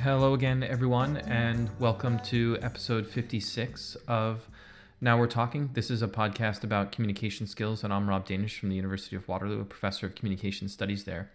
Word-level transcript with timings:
Hello 0.00 0.34
again, 0.34 0.62
everyone, 0.62 1.16
and 1.16 1.68
welcome 1.80 2.20
to 2.20 2.56
episode 2.62 3.08
56 3.08 3.96
of 4.06 4.48
Now 5.00 5.18
We're 5.18 5.26
Talking. 5.26 5.70
This 5.72 5.90
is 5.90 6.02
a 6.02 6.08
podcast 6.08 6.62
about 6.62 6.92
communication 6.92 7.48
skills, 7.48 7.82
and 7.82 7.92
I'm 7.92 8.08
Rob 8.08 8.24
Danisch 8.28 8.60
from 8.60 8.68
the 8.68 8.76
University 8.76 9.16
of 9.16 9.26
Waterloo, 9.26 9.60
a 9.62 9.64
professor 9.64 10.06
of 10.06 10.14
communication 10.14 10.68
studies 10.68 11.02
there. 11.02 11.32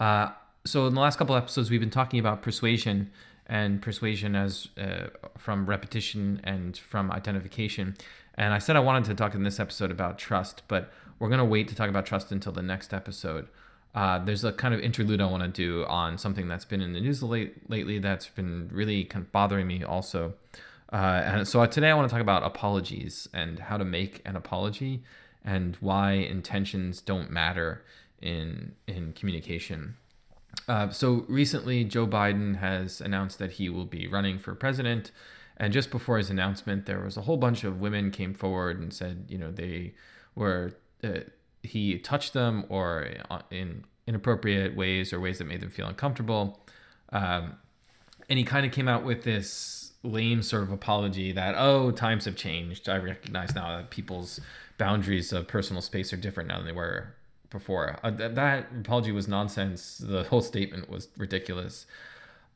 Uh, 0.00 0.30
so, 0.64 0.86
in 0.86 0.94
the 0.94 1.00
last 1.00 1.18
couple 1.18 1.36
episodes, 1.36 1.70
we've 1.70 1.80
been 1.80 1.90
talking 1.90 2.18
about 2.18 2.40
persuasion 2.40 3.10
and 3.46 3.82
persuasion 3.82 4.34
as 4.34 4.68
uh, 4.78 5.08
from 5.36 5.66
repetition 5.66 6.40
and 6.44 6.76
from 6.76 7.10
identification. 7.10 7.96
And 8.34 8.54
I 8.54 8.58
said 8.58 8.76
I 8.76 8.80
wanted 8.80 9.04
to 9.06 9.14
talk 9.14 9.34
in 9.34 9.42
this 9.42 9.60
episode 9.60 9.90
about 9.90 10.18
trust, 10.18 10.62
but 10.68 10.92
we're 11.18 11.28
going 11.28 11.38
to 11.38 11.44
wait 11.44 11.68
to 11.68 11.74
talk 11.74 11.88
about 11.88 12.06
trust 12.06 12.32
until 12.32 12.52
the 12.52 12.62
next 12.62 12.94
episode. 12.94 13.48
Uh, 13.94 14.18
there's 14.18 14.42
a 14.42 14.52
kind 14.52 14.72
of 14.72 14.80
interlude 14.80 15.20
I 15.20 15.26
want 15.26 15.42
to 15.42 15.48
do 15.48 15.84
on 15.84 16.16
something 16.16 16.48
that's 16.48 16.64
been 16.64 16.80
in 16.80 16.94
the 16.94 17.00
news 17.00 17.22
late, 17.22 17.68
lately 17.68 17.98
that's 17.98 18.28
been 18.28 18.70
really 18.72 19.04
kind 19.04 19.24
of 19.24 19.32
bothering 19.32 19.66
me 19.66 19.84
also. 19.84 20.34
Uh, 20.92 21.22
and 21.24 21.48
so 21.48 21.64
today 21.66 21.90
I 21.90 21.94
want 21.94 22.08
to 22.08 22.12
talk 22.12 22.22
about 22.22 22.42
apologies 22.42 23.28
and 23.34 23.58
how 23.58 23.76
to 23.76 23.84
make 23.84 24.22
an 24.24 24.36
apology 24.36 25.02
and 25.44 25.76
why 25.80 26.12
intentions 26.12 27.00
don't 27.00 27.30
matter 27.30 27.82
in 28.20 28.74
in 28.86 29.12
communication. 29.12 29.96
Uh, 30.68 30.90
so 30.90 31.24
recently, 31.28 31.84
Joe 31.84 32.06
Biden 32.06 32.56
has 32.56 33.00
announced 33.00 33.38
that 33.38 33.52
he 33.52 33.68
will 33.68 33.84
be 33.84 34.06
running 34.06 34.38
for 34.38 34.54
president. 34.54 35.10
And 35.56 35.72
just 35.72 35.90
before 35.90 36.18
his 36.18 36.30
announcement, 36.30 36.86
there 36.86 37.00
was 37.00 37.16
a 37.16 37.22
whole 37.22 37.36
bunch 37.36 37.64
of 37.64 37.80
women 37.80 38.10
came 38.10 38.34
forward 38.34 38.80
and 38.80 38.92
said, 38.92 39.26
you 39.28 39.38
know, 39.38 39.50
they 39.50 39.94
were 40.34 40.72
uh, 41.04 41.20
he 41.62 41.98
touched 41.98 42.32
them 42.32 42.64
or 42.68 43.08
uh, 43.30 43.40
in 43.50 43.84
inappropriate 44.06 44.76
ways 44.76 45.12
or 45.12 45.20
ways 45.20 45.38
that 45.38 45.46
made 45.46 45.60
them 45.60 45.70
feel 45.70 45.86
uncomfortable. 45.86 46.60
Um, 47.12 47.54
and 48.28 48.38
he 48.38 48.44
kind 48.44 48.66
of 48.66 48.72
came 48.72 48.88
out 48.88 49.04
with 49.04 49.24
this 49.24 49.92
lame 50.02 50.42
sort 50.42 50.64
of 50.64 50.72
apology 50.72 51.30
that 51.30 51.54
oh 51.56 51.92
times 51.92 52.24
have 52.24 52.34
changed 52.34 52.88
i 52.88 52.96
recognize 52.96 53.54
now 53.54 53.76
that 53.76 53.90
people's 53.90 54.40
boundaries 54.76 55.32
of 55.32 55.46
personal 55.46 55.80
space 55.80 56.12
are 56.12 56.16
different 56.16 56.48
now 56.48 56.56
than 56.56 56.66
they 56.66 56.72
were 56.72 57.14
before 57.52 57.98
uh, 58.02 58.10
th- 58.10 58.34
that 58.34 58.66
apology 58.80 59.12
was 59.12 59.28
nonsense 59.28 59.98
the 59.98 60.24
whole 60.24 60.42
statement 60.42 60.88
was 60.88 61.08
ridiculous 61.16 61.86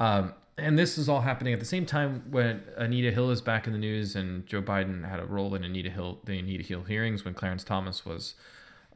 um, 0.00 0.33
and 0.58 0.78
this 0.78 0.97
is 0.97 1.08
all 1.08 1.20
happening 1.20 1.52
at 1.52 1.61
the 1.61 1.66
same 1.66 1.86
time 1.86 2.25
when 2.30 2.62
anita 2.77 3.11
hill 3.11 3.30
is 3.30 3.40
back 3.40 3.67
in 3.67 3.73
the 3.73 3.79
news 3.79 4.17
and 4.17 4.46
joe 4.46 4.62
biden 4.62 5.08
had 5.08 5.20
a 5.20 5.24
role 5.24 5.55
in 5.55 5.64
anita 5.64 5.90
hill 5.90 6.18
the 6.24 6.39
anita 6.39 6.64
hill 6.64 6.83
hearings 6.83 7.24
when 7.24 7.35
clarence 7.35 7.64
thomas 7.64 8.05
was 8.05 8.35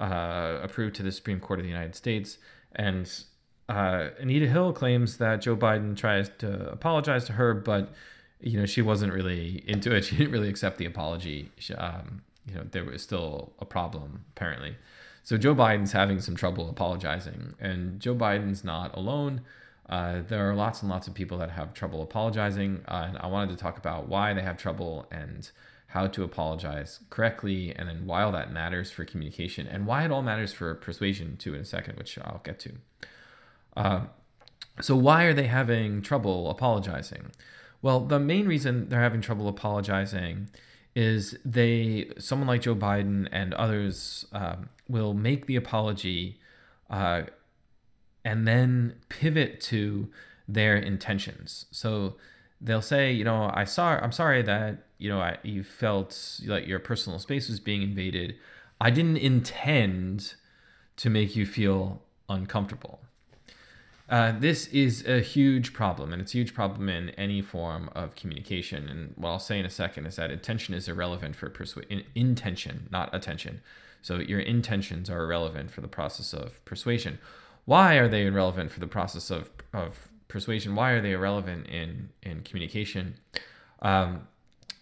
uh, 0.01 0.59
approved 0.63 0.95
to 0.95 1.03
the 1.03 1.13
supreme 1.13 1.39
court 1.39 1.59
of 1.59 1.65
the 1.65 1.71
united 1.71 1.95
states 1.95 2.39
and 2.75 3.25
uh, 3.69 4.09
anita 4.19 4.49
hill 4.49 4.73
claims 4.73 5.19
that 5.19 5.41
joe 5.41 5.57
biden 5.57 5.97
tries 5.97 6.31
to 6.39 6.69
apologize 6.71 7.25
to 7.25 7.35
her 7.35 7.55
but 7.55 7.93
you 8.41 8.59
know, 8.59 8.67
she 8.67 8.83
wasn't 8.83 9.13
really 9.13 9.63
into 9.67 9.95
it. 9.95 10.05
She 10.11 10.17
didn't 10.17 10.33
really 10.33 10.49
accept 10.49 10.79
the 10.79 10.87
apology. 10.87 11.51
She, 11.59 11.75
um, 11.75 12.23
you 12.47 12.55
know, 12.55 12.65
there 12.71 12.85
was 12.85 13.03
still 13.03 13.53
a 13.59 13.65
problem 13.65 14.25
apparently. 14.35 14.77
So 15.23 15.37
Joe 15.37 15.55
Biden's 15.55 15.93
having 15.93 16.21
some 16.21 16.37
trouble 16.37 16.69
apologizing, 16.69 17.55
and 17.61 18.01
Joe 18.01 18.15
Biden's 18.15 18.65
not 18.65 18.97
alone. 18.97 19.43
Uh, 19.89 20.23
there 20.29 20.49
are 20.49 20.55
lots 20.55 20.83
and 20.83 20.91
lots 20.91 21.09
of 21.09 21.15
people 21.15 21.39
that 21.39 21.51
have 21.51 21.75
trouble 21.75 22.03
apologizing, 22.03 22.83
uh, 22.89 23.07
and 23.09 23.19
I 23.19 23.27
wanted 23.27 23.51
to 23.51 23.57
talk 23.57 23.77
about 23.77 24.09
why 24.09 24.33
they 24.33 24.43
have 24.43 24.57
trouble 24.57 25.07
and 25.11 25.51
how 25.89 26.07
to 26.07 26.23
apologize 26.23 27.01
correctly, 27.11 27.75
and 27.75 27.89
then 27.89 28.07
why 28.07 28.23
all 28.23 28.33
that 28.33 28.53
matters 28.53 28.91
for 28.93 29.05
communication, 29.05 29.67
and 29.67 29.87
why 29.87 30.05
it 30.05 30.13
all 30.13 30.23
matters 30.23 30.53
for 30.53 30.75
persuasion 30.75 31.37
too 31.37 31.55
in 31.55 31.61
a 31.61 31.65
second, 31.65 31.99
which 31.99 32.19
I'll 32.19 32.41
get 32.45 32.61
to. 32.61 32.73
Uh, 33.77 34.01
so 34.81 34.97
why 34.97 35.25
are 35.25 35.35
they 35.35 35.49
having 35.49 36.01
trouble 36.03 36.49
apologizing? 36.49 37.33
Well, 37.83 38.01
the 38.01 38.21
main 38.21 38.47
reason 38.47 38.89
they're 38.89 39.01
having 39.01 39.21
trouble 39.21 39.49
apologizing 39.49 40.49
is 40.95 41.37
they, 41.45 42.11
someone 42.19 42.47
like 42.47 42.63
Joe 42.63 42.75
Biden 42.75 43.29
and 43.33 43.55
others, 43.55 44.27
um, 44.33 44.69
will 44.91 45.15
make 45.15 45.47
the 45.47 45.57
apology 45.57 46.41
uh, 46.89 47.23
and 48.25 48.47
then 48.47 48.95
pivot 49.09 49.61
to 49.61 50.09
their 50.49 50.77
intentions. 50.77 51.67
So 51.71 52.17
they'll 52.61 52.83
say, 52.83 53.13
you 53.13 53.25
know, 53.25 53.51
I 53.55 53.65
saw, 53.65 53.99
I'm 53.99 54.13
sorry 54.13 54.43
that 54.43 54.85
you 54.99 55.09
know 55.09 55.21
I, 55.21 55.39
you 55.43 55.65
felt 55.65 56.41
like 56.45 56.67
your 56.67 56.79
personal 56.79 57.19
space 57.19 57.49
was 57.49 57.61
being 57.61 57.83
invaded. 57.83 58.37
I 58.81 58.91
didn't 58.91 59.17
intend 59.17 60.35
to 60.97 61.11
make 61.11 61.35
you 61.35 61.47
feel 61.47 62.03
uncomfortable. 62.29 63.01
Uh, 64.09 64.33
this 64.39 64.67
is 64.69 65.07
a 65.07 65.21
huge 65.21 65.73
problem, 65.73 66.13
and 66.13 66.21
it's 66.21 66.35
a 66.35 66.39
huge 66.39 66.53
problem 66.53 66.89
in 66.89 67.11
any 67.11 67.41
form 67.41 67.89
of 67.95 68.17
communication. 68.17 68.89
And 68.89 69.13
what 69.17 69.31
I'll 69.31 69.39
say 69.39 69.59
in 69.61 69.65
a 69.65 69.71
second 69.71 70.07
is 70.07 70.17
that 70.17 70.33
intention 70.33 70.75
is 70.75 70.89
irrelevant 70.89 71.37
for 71.37 71.49
persuasion. 71.49 72.03
Intention, 72.17 72.89
not 72.91 73.15
attention. 73.15 73.61
So 74.03 74.19
your 74.19 74.41
intentions 74.41 75.11
are 75.11 75.23
irrelevant 75.23 75.71
for 75.71 75.81
the 75.81 75.89
process 75.89 76.33
of 76.33 76.65
persuasion. 76.65 77.19
Why 77.65 77.97
are 77.97 78.09
they 78.09 78.27
irrelevant 78.27 78.71
for 78.71 78.81
the 78.81 78.87
process 78.87 79.31
of, 79.31 79.51
of 79.73 80.09
persuasion? 80.29 80.75
Why 80.75 80.93
are 80.93 81.01
they 81.01 81.13
irrelevant 81.13 81.67
in 81.67 82.11
in 82.23 82.43
communication? 82.43 83.15
Um, 83.83 84.27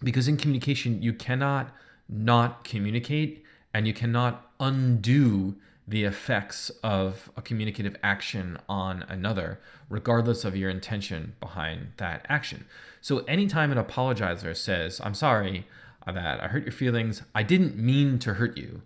because 0.03 0.29
in 0.29 0.37
communication, 0.37 1.03
you 1.03 1.13
cannot 1.13 1.75
not 2.09 2.65
communicate, 2.65 3.45
and 3.75 3.87
you 3.87 3.93
cannot 3.93 4.51
undo 4.61 5.57
the 5.87 6.05
effects 6.05 6.71
of 6.83 7.31
a 7.37 7.43
communicative 7.43 7.97
action 8.03 8.59
on 8.69 9.05
another, 9.09 9.59
regardless 9.89 10.45
of 10.45 10.55
your 10.55 10.69
intention 10.69 11.35
behind 11.41 11.89
that 11.97 12.25
action. 12.29 12.67
So, 13.01 13.19
anytime 13.21 13.73
an 13.73 13.83
apologizer 13.83 14.55
says, 14.57 15.01
I'm 15.03 15.15
sorry 15.15 15.67
that 16.07 16.43
I 16.43 16.49
hurt 16.49 16.65
your 16.65 16.73
feelings, 16.73 17.23
I 17.35 17.43
didn't 17.43 17.77
mean 17.77 18.19
to 18.21 18.35
hurt 18.35 18.57
you, 18.57 18.83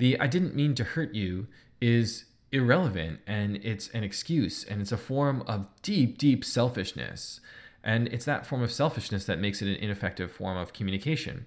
the 0.00 0.18
I 0.18 0.26
didn't 0.26 0.56
mean 0.56 0.74
to 0.76 0.84
hurt 0.84 1.14
you 1.14 1.46
is 1.80 2.24
irrelevant 2.50 3.20
and 3.26 3.56
it's 3.56 3.88
an 3.90 4.02
excuse 4.02 4.64
and 4.64 4.80
it's 4.80 4.92
a 4.92 4.96
form 4.96 5.42
of 5.46 5.66
deep, 5.82 6.18
deep 6.18 6.44
selfishness. 6.44 7.40
And 7.84 8.08
it's 8.08 8.24
that 8.24 8.46
form 8.46 8.62
of 8.62 8.72
selfishness 8.72 9.26
that 9.26 9.38
makes 9.38 9.62
it 9.62 9.68
an 9.68 9.76
ineffective 9.76 10.32
form 10.32 10.56
of 10.56 10.72
communication 10.72 11.46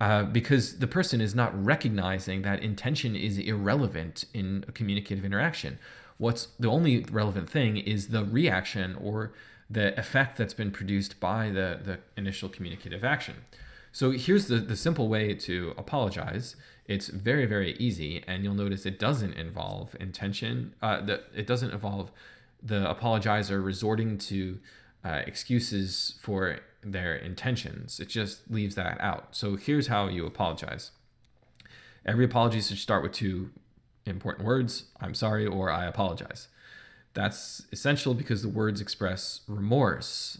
uh, 0.00 0.22
because 0.22 0.78
the 0.78 0.86
person 0.86 1.20
is 1.20 1.34
not 1.34 1.52
recognizing 1.64 2.42
that 2.42 2.62
intention 2.62 3.16
is 3.16 3.38
irrelevant 3.38 4.24
in 4.32 4.64
a 4.68 4.72
communicative 4.72 5.24
interaction. 5.24 5.78
What's 6.16 6.46
the 6.58 6.68
only 6.68 7.04
relevant 7.10 7.50
thing 7.50 7.76
is 7.76 8.08
the 8.08 8.24
reaction 8.24 8.96
or 9.00 9.32
the 9.68 9.98
effect 9.98 10.36
that's 10.36 10.54
been 10.54 10.70
produced 10.70 11.18
by 11.18 11.50
the, 11.50 11.80
the 11.82 11.98
initial 12.16 12.48
communicative 12.48 13.04
action. 13.04 13.34
So 13.92 14.12
here's 14.12 14.46
the, 14.46 14.56
the 14.56 14.76
simple 14.76 15.08
way 15.08 15.34
to 15.34 15.74
apologize. 15.76 16.56
It's 16.90 17.06
very, 17.06 17.46
very 17.46 17.74
easy, 17.74 18.24
and 18.26 18.42
you'll 18.42 18.54
notice 18.54 18.84
it 18.84 18.98
doesn't 18.98 19.34
involve 19.34 19.94
intention. 20.00 20.74
Uh, 20.82 21.00
the, 21.00 21.22
it 21.32 21.46
doesn't 21.46 21.70
involve 21.70 22.10
the 22.60 22.92
apologizer 22.92 23.64
resorting 23.64 24.18
to 24.18 24.58
uh, 25.04 25.22
excuses 25.24 26.16
for 26.20 26.58
their 26.82 27.14
intentions. 27.14 28.00
It 28.00 28.08
just 28.08 28.50
leaves 28.50 28.74
that 28.74 29.00
out. 29.00 29.28
So 29.36 29.54
here's 29.54 29.86
how 29.86 30.08
you 30.08 30.26
apologize. 30.26 30.90
Every 32.04 32.24
apology 32.24 32.60
should 32.60 32.78
start 32.78 33.04
with 33.04 33.12
two 33.12 33.50
important 34.04 34.44
words 34.44 34.86
I'm 35.00 35.14
sorry 35.14 35.46
or 35.46 35.70
I 35.70 35.86
apologize. 35.86 36.48
That's 37.14 37.68
essential 37.70 38.14
because 38.14 38.42
the 38.42 38.48
words 38.48 38.80
express 38.80 39.42
remorse. 39.46 40.38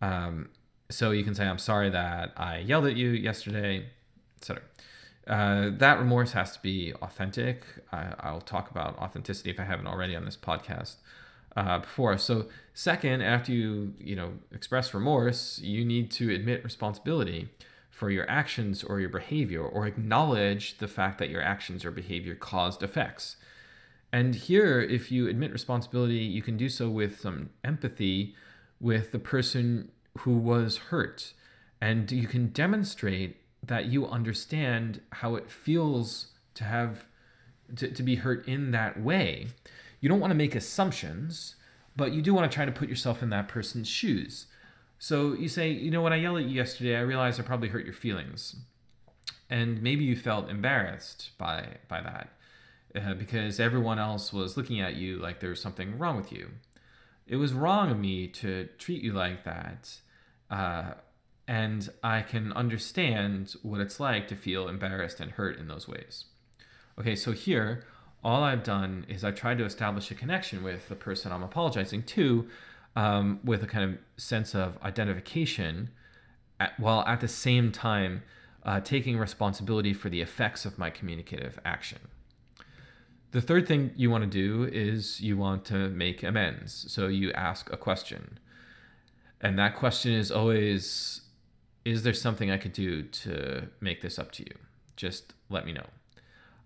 Um, 0.00 0.48
so 0.88 1.10
you 1.10 1.24
can 1.24 1.34
say, 1.34 1.46
I'm 1.46 1.58
sorry 1.58 1.90
that 1.90 2.32
I 2.38 2.60
yelled 2.60 2.86
at 2.86 2.96
you 2.96 3.10
yesterday, 3.10 3.84
etc. 4.38 4.62
Uh, 5.26 5.70
that 5.72 5.98
remorse 5.98 6.32
has 6.32 6.52
to 6.52 6.62
be 6.62 6.92
authentic. 7.02 7.64
I, 7.92 8.14
I'll 8.20 8.40
talk 8.40 8.70
about 8.70 8.98
authenticity 8.98 9.50
if 9.50 9.60
I 9.60 9.64
haven't 9.64 9.86
already 9.86 10.16
on 10.16 10.24
this 10.24 10.36
podcast 10.36 10.96
uh, 11.56 11.80
before. 11.80 12.16
So 12.18 12.46
second, 12.74 13.22
after 13.22 13.52
you 13.52 13.94
you 13.98 14.16
know 14.16 14.32
express 14.52 14.94
remorse, 14.94 15.58
you 15.58 15.84
need 15.84 16.10
to 16.12 16.34
admit 16.34 16.64
responsibility 16.64 17.48
for 17.90 18.10
your 18.10 18.28
actions 18.30 18.82
or 18.82 18.98
your 18.98 19.10
behavior, 19.10 19.62
or 19.62 19.86
acknowledge 19.86 20.78
the 20.78 20.88
fact 20.88 21.18
that 21.18 21.28
your 21.28 21.42
actions 21.42 21.84
or 21.84 21.90
behavior 21.90 22.34
caused 22.34 22.82
effects. 22.82 23.36
And 24.12 24.34
here, 24.34 24.80
if 24.80 25.12
you 25.12 25.28
admit 25.28 25.52
responsibility, 25.52 26.16
you 26.16 26.42
can 26.42 26.56
do 26.56 26.68
so 26.68 26.88
with 26.88 27.20
some 27.20 27.50
empathy 27.62 28.34
with 28.80 29.12
the 29.12 29.18
person 29.18 29.90
who 30.20 30.36
was 30.36 30.78
hurt. 30.88 31.34
And 31.80 32.10
you 32.10 32.26
can 32.26 32.48
demonstrate 32.48 33.36
that 33.70 33.86
you 33.86 34.04
understand 34.04 35.00
how 35.12 35.36
it 35.36 35.48
feels 35.48 36.26
to 36.54 36.64
have 36.64 37.06
to, 37.76 37.88
to 37.88 38.02
be 38.02 38.16
hurt 38.16 38.46
in 38.48 38.72
that 38.72 39.00
way, 39.00 39.46
you 40.00 40.08
don't 40.08 40.18
want 40.18 40.32
to 40.32 40.36
make 40.36 40.56
assumptions, 40.56 41.54
but 41.94 42.10
you 42.12 42.20
do 42.20 42.34
want 42.34 42.50
to 42.50 42.52
try 42.52 42.64
to 42.64 42.72
put 42.72 42.88
yourself 42.88 43.22
in 43.22 43.30
that 43.30 43.46
person's 43.46 43.86
shoes. 43.86 44.46
So 44.98 45.34
you 45.34 45.48
say, 45.48 45.70
you 45.70 45.88
know, 45.88 46.02
when 46.02 46.12
I 46.12 46.16
yelled 46.16 46.38
at 46.38 46.46
you 46.46 46.56
yesterday, 46.56 46.96
I 46.96 47.02
realized 47.02 47.38
I 47.38 47.44
probably 47.44 47.68
hurt 47.68 47.84
your 47.84 47.94
feelings. 47.94 48.56
And 49.48 49.80
maybe 49.80 50.02
you 50.02 50.16
felt 50.16 50.50
embarrassed 50.50 51.30
by, 51.38 51.76
by 51.86 52.00
that 52.00 52.30
uh, 53.00 53.14
because 53.14 53.60
everyone 53.60 54.00
else 54.00 54.32
was 54.32 54.56
looking 54.56 54.80
at 54.80 54.96
you 54.96 55.16
like 55.16 55.38
there 55.38 55.50
was 55.50 55.60
something 55.60 55.96
wrong 55.96 56.16
with 56.16 56.32
you. 56.32 56.50
It 57.28 57.36
was 57.36 57.52
wrong 57.52 57.92
of 57.92 58.00
me 58.00 58.26
to 58.26 58.68
treat 58.78 59.00
you 59.00 59.12
like 59.12 59.44
that. 59.44 60.00
Uh, 60.50 60.94
and 61.50 61.90
I 62.04 62.22
can 62.22 62.52
understand 62.52 63.56
what 63.62 63.80
it's 63.80 63.98
like 63.98 64.28
to 64.28 64.36
feel 64.36 64.68
embarrassed 64.68 65.18
and 65.18 65.32
hurt 65.32 65.58
in 65.58 65.66
those 65.66 65.88
ways. 65.88 66.26
Okay, 66.96 67.16
so 67.16 67.32
here, 67.32 67.84
all 68.22 68.44
I've 68.44 68.62
done 68.62 69.04
is 69.08 69.24
I've 69.24 69.34
tried 69.34 69.58
to 69.58 69.64
establish 69.64 70.12
a 70.12 70.14
connection 70.14 70.62
with 70.62 70.88
the 70.88 70.94
person 70.94 71.32
I'm 71.32 71.42
apologizing 71.42 72.04
to 72.04 72.46
um, 72.94 73.40
with 73.42 73.64
a 73.64 73.66
kind 73.66 73.84
of 73.84 73.98
sense 74.16 74.54
of 74.54 74.78
identification, 74.84 75.90
at, 76.60 76.78
while 76.78 77.02
at 77.04 77.20
the 77.20 77.26
same 77.26 77.72
time 77.72 78.22
uh, 78.62 78.78
taking 78.78 79.18
responsibility 79.18 79.92
for 79.92 80.08
the 80.08 80.20
effects 80.20 80.64
of 80.64 80.78
my 80.78 80.88
communicative 80.88 81.58
action. 81.64 81.98
The 83.32 83.40
third 83.40 83.66
thing 83.66 83.90
you 83.96 84.08
want 84.08 84.22
to 84.22 84.30
do 84.30 84.70
is 84.72 85.20
you 85.20 85.36
want 85.36 85.64
to 85.64 85.88
make 85.88 86.22
amends. 86.22 86.92
So 86.92 87.08
you 87.08 87.32
ask 87.32 87.72
a 87.72 87.76
question. 87.76 88.38
And 89.40 89.58
that 89.58 89.74
question 89.74 90.12
is 90.12 90.30
always 90.30 91.22
Is 91.84 92.02
there 92.02 92.12
something 92.12 92.50
I 92.50 92.58
could 92.58 92.72
do 92.72 93.02
to 93.02 93.68
make 93.80 94.02
this 94.02 94.18
up 94.18 94.32
to 94.32 94.42
you? 94.42 94.54
Just 94.96 95.32
let 95.48 95.64
me 95.64 95.72
know. 95.72 95.86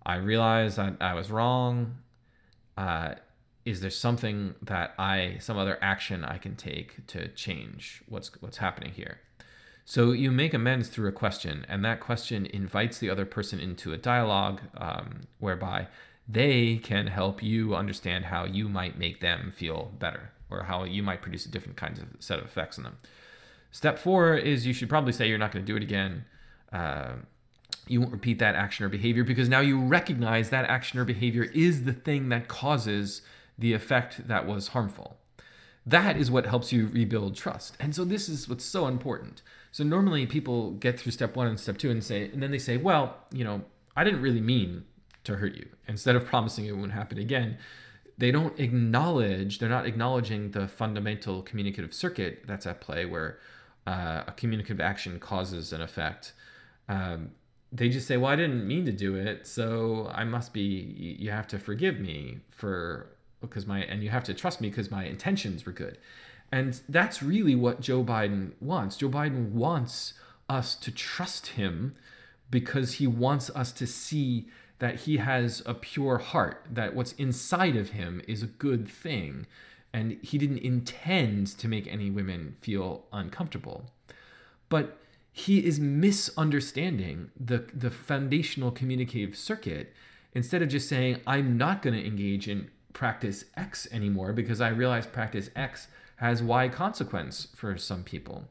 I 0.05 0.15
realize 0.15 0.75
that 0.75 0.97
I 1.01 1.13
was 1.13 1.31
wrong. 1.31 1.97
Uh, 2.77 3.15
is 3.63 3.81
there 3.81 3.89
something 3.89 4.53
that 4.61 4.93
I, 4.99 5.37
some 5.39 5.57
other 5.57 5.79
action 5.81 6.23
I 6.23 6.37
can 6.37 6.55
take 6.55 7.07
to 7.07 7.29
change 7.29 8.03
what's 8.07 8.29
what's 8.41 8.57
happening 8.57 8.91
here? 8.91 9.19
So 9.85 10.11
you 10.11 10.31
make 10.31 10.53
amends 10.53 10.89
through 10.89 11.09
a 11.09 11.11
question, 11.11 11.65
and 11.69 11.85
that 11.85 11.99
question 11.99 12.45
invites 12.47 12.97
the 12.97 13.09
other 13.09 13.25
person 13.25 13.59
into 13.59 13.93
a 13.93 13.97
dialogue 13.97 14.61
um, 14.77 15.21
whereby 15.39 15.87
they 16.27 16.77
can 16.77 17.07
help 17.07 17.43
you 17.43 17.75
understand 17.75 18.25
how 18.25 18.45
you 18.45 18.67
might 18.67 18.97
make 18.97 19.21
them 19.21 19.53
feel 19.55 19.91
better 19.99 20.31
or 20.49 20.63
how 20.63 20.83
you 20.83 21.03
might 21.03 21.21
produce 21.21 21.45
a 21.45 21.51
different 21.51 21.77
kinds 21.77 21.99
of 21.99 22.07
set 22.19 22.39
of 22.39 22.45
effects 22.45 22.77
on 22.77 22.83
them. 22.83 22.97
Step 23.75 23.99
four 23.99 24.37
is 24.37 24.65
you 24.65 24.71
should 24.71 24.87
probably 24.87 25.11
say 25.11 25.27
you're 25.27 25.37
not 25.37 25.51
going 25.51 25.65
to 25.65 25.69
do 25.69 25.75
it 25.75 25.83
again. 25.83 26.23
Uh, 26.71 27.15
you 27.87 27.99
won't 27.99 28.13
repeat 28.13 28.39
that 28.39 28.55
action 28.55 28.85
or 28.85 28.87
behavior 28.87 29.25
because 29.25 29.49
now 29.49 29.59
you 29.59 29.77
recognize 29.77 30.49
that 30.49 30.63
action 30.63 30.97
or 30.97 31.03
behavior 31.03 31.43
is 31.53 31.83
the 31.83 31.91
thing 31.91 32.29
that 32.29 32.47
causes 32.47 33.21
the 33.59 33.73
effect 33.73 34.29
that 34.29 34.47
was 34.47 34.69
harmful. 34.69 35.17
That 35.85 36.15
is 36.15 36.31
what 36.31 36.45
helps 36.45 36.71
you 36.71 36.87
rebuild 36.87 37.35
trust. 37.35 37.75
And 37.77 37.93
so 37.93 38.05
this 38.05 38.29
is 38.29 38.47
what's 38.47 38.63
so 38.63 38.87
important. 38.87 39.41
So 39.73 39.83
normally 39.83 40.25
people 40.25 40.71
get 40.71 40.97
through 40.97 41.11
step 41.11 41.35
one 41.35 41.47
and 41.47 41.59
step 41.59 41.77
two 41.77 41.91
and 41.91 42.01
say, 42.01 42.29
and 42.31 42.41
then 42.41 42.51
they 42.51 42.59
say, 42.59 42.77
well, 42.77 43.17
you 43.33 43.43
know, 43.43 43.61
I 43.93 44.05
didn't 44.05 44.21
really 44.21 44.39
mean 44.39 44.85
to 45.25 45.35
hurt 45.35 45.53
you. 45.53 45.67
Instead 45.85 46.15
of 46.15 46.25
promising 46.25 46.65
it 46.65 46.77
won't 46.77 46.93
happen 46.93 47.17
again, 47.17 47.57
they 48.17 48.31
don't 48.31 48.57
acknowledge, 48.57 49.59
they're 49.59 49.67
not 49.67 49.85
acknowledging 49.85 50.51
the 50.51 50.65
fundamental 50.65 51.41
communicative 51.41 51.93
circuit 51.93 52.43
that's 52.47 52.65
at 52.65 52.79
play 52.79 53.05
where 53.05 53.37
uh, 53.85 54.23
a 54.27 54.33
communicative 54.35 54.81
action 54.81 55.19
causes 55.19 55.73
an 55.73 55.81
effect. 55.81 56.33
Um, 56.87 57.31
they 57.71 57.89
just 57.89 58.07
say, 58.07 58.17
well, 58.17 58.31
I 58.31 58.35
didn't 58.35 58.67
mean 58.67 58.85
to 58.85 58.91
do 58.91 59.15
it, 59.15 59.47
so 59.47 60.09
I 60.13 60.23
must 60.23 60.53
be, 60.53 60.61
you 61.19 61.31
have 61.31 61.47
to 61.47 61.59
forgive 61.59 61.99
me 61.99 62.39
for, 62.49 63.09
because 63.41 63.65
my, 63.65 63.83
and 63.83 64.03
you 64.03 64.09
have 64.09 64.23
to 64.25 64.33
trust 64.33 64.61
me 64.61 64.69
because 64.69 64.89
my 64.89 65.05
intentions 65.05 65.65
were 65.65 65.71
good. 65.71 65.97
And 66.51 66.79
that's 66.87 67.21
really 67.21 67.55
what 67.55 67.81
Joe 67.81 68.03
Biden 68.03 68.51
wants. 68.61 68.97
Joe 68.97 69.09
Biden 69.09 69.51
wants 69.51 70.13
us 70.47 70.75
to 70.75 70.91
trust 70.91 71.47
him 71.47 71.95
because 72.49 72.93
he 72.93 73.07
wants 73.07 73.49
us 73.49 73.71
to 73.73 73.87
see 73.87 74.47
that 74.79 75.01
he 75.01 75.17
has 75.17 75.63
a 75.65 75.73
pure 75.73 76.17
heart, 76.17 76.65
that 76.69 76.95
what's 76.95 77.13
inside 77.13 77.75
of 77.75 77.89
him 77.89 78.21
is 78.27 78.43
a 78.43 78.47
good 78.47 78.87
thing, 78.87 79.47
and 79.95 80.17
he 80.21 80.37
didn't 80.37 80.57
intend 80.57 81.47
to 81.47 81.69
make 81.69 81.87
any 81.87 82.11
women 82.11 82.57
feel 82.59 83.05
uncomfortable. 83.13 83.85
But 84.67 84.97
he 85.31 85.65
is 85.65 85.79
misunderstanding 85.79 87.31
the, 87.39 87.65
the 87.73 87.89
foundational 87.89 88.71
communicative 88.71 89.37
circuit. 89.37 89.93
Instead 90.33 90.61
of 90.61 90.67
just 90.67 90.89
saying, 90.89 91.21
I'm 91.25 91.57
not 91.57 91.81
going 91.81 91.93
to 91.93 92.05
engage 92.05 92.49
in 92.49 92.69
practice 92.91 93.45
X 93.55 93.87
anymore 93.89 94.33
because 94.33 94.59
I 94.59 94.67
realize 94.67 95.07
practice 95.07 95.49
X 95.55 95.87
has 96.17 96.43
Y 96.43 96.67
consequence 96.67 97.47
for 97.55 97.77
some 97.77 98.03
people. 98.03 98.49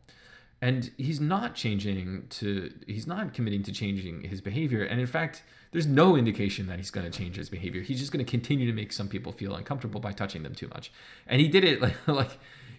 And 0.62 0.92
he's 0.96 1.20
not 1.20 1.54
changing 1.54 2.24
to 2.30 2.72
he's 2.86 3.06
not 3.06 3.34
committing 3.34 3.62
to 3.64 3.72
changing 3.72 4.22
his 4.22 4.40
behavior. 4.40 4.82
And 4.82 4.98
in 4.98 5.06
fact 5.06 5.42
there's 5.74 5.88
no 5.88 6.14
indication 6.14 6.68
that 6.68 6.78
he's 6.78 6.92
going 6.92 7.04
to 7.04 7.18
change 7.18 7.34
his 7.34 7.48
behavior. 7.48 7.82
He's 7.82 7.98
just 7.98 8.12
going 8.12 8.24
to 8.24 8.30
continue 8.30 8.64
to 8.68 8.72
make 8.72 8.92
some 8.92 9.08
people 9.08 9.32
feel 9.32 9.56
uncomfortable 9.56 10.00
by 10.00 10.12
touching 10.12 10.44
them 10.44 10.54
too 10.54 10.68
much. 10.68 10.92
And 11.26 11.40
he 11.40 11.48
did 11.48 11.64
it 11.64 11.82
like, 11.82 11.96
like 12.06 12.30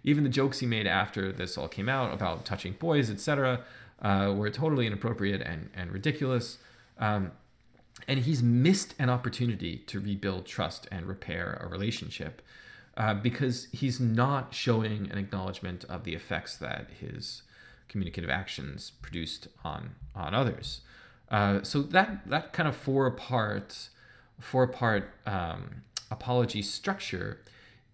even 0.05 0.23
the 0.23 0.29
jokes 0.29 0.59
he 0.59 0.65
made 0.65 0.87
after 0.87 1.33
this 1.33 1.57
all 1.57 1.67
came 1.67 1.89
out 1.89 2.13
about 2.13 2.45
touching 2.45 2.71
boys 2.79 3.09
etc 3.09 3.65
uh, 4.01 4.33
were 4.33 4.49
totally 4.49 4.87
inappropriate 4.87 5.41
and, 5.41 5.71
and 5.75 5.91
ridiculous. 5.91 6.57
Um, 6.97 7.33
and 8.07 8.19
he's 8.19 8.41
missed 8.41 8.95
an 8.97 9.09
opportunity 9.09 9.79
to 9.87 9.99
rebuild 9.99 10.45
trust 10.45 10.87
and 10.89 11.05
repair 11.05 11.59
a 11.61 11.67
relationship 11.67 12.41
uh, 12.95 13.13
because 13.13 13.67
he's 13.73 13.99
not 13.99 14.53
showing 14.53 15.11
an 15.11 15.17
acknowledgement 15.17 15.83
of 15.89 16.05
the 16.05 16.15
effects 16.15 16.55
that 16.57 16.87
his 16.97 17.43
communicative 17.89 18.29
actions 18.29 18.93
produced 19.01 19.49
on 19.65 19.95
on 20.15 20.33
others. 20.33 20.79
Uh, 21.29 21.63
so 21.63 21.81
that 21.81 22.27
that 22.29 22.53
kind 22.53 22.69
of 22.69 22.75
four 22.75 23.09
part 23.11 23.89
four 24.39 24.67
part 24.67 25.11
um, 25.25 25.83
apology 26.11 26.61
structure 26.61 27.41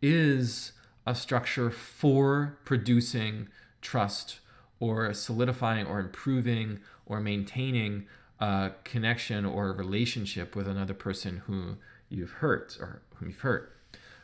is 0.02 0.74
a 1.06 1.16
structure 1.16 1.70
for 1.70 2.58
producing 2.66 3.48
trust 3.82 4.40
or 4.80 5.14
solidifying 5.14 5.86
or 5.86 6.00
improving 6.00 6.80
or 7.06 7.20
maintaining 7.20 8.06
a 8.40 8.72
connection 8.84 9.46
or 9.46 9.70
a 9.70 9.72
relationship 9.72 10.56
with 10.56 10.68
another 10.68 10.94
person 10.94 11.44
who 11.46 11.78
you've 12.10 12.32
hurt 12.32 12.78
or 12.80 13.02
whom 13.16 13.30
you've 13.30 13.40
hurt. 13.40 13.76